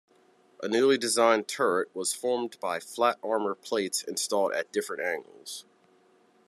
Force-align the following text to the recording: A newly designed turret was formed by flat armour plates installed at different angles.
A 0.63 0.67
newly 0.67 0.97
designed 0.97 1.47
turret 1.47 1.95
was 1.95 2.11
formed 2.11 2.59
by 2.59 2.79
flat 2.79 3.19
armour 3.21 3.53
plates 3.53 4.01
installed 4.03 4.51
at 4.51 4.71
different 4.73 5.03
angles. 5.03 5.63